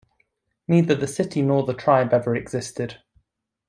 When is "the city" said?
0.95-1.43